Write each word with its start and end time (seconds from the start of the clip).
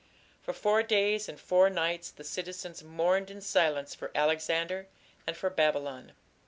For 0.41 0.51
four 0.51 0.81
days 0.81 1.29
and 1.29 1.39
four 1.39 1.69
nights 1.69 2.09
the 2.09 2.23
citizens 2.23 2.83
mourned 2.83 3.29
in 3.29 3.39
silence 3.39 3.93
for 3.93 4.09
Alexander 4.15 4.87
and 5.27 5.37
for 5.37 5.51
Babylon. 5.51 6.13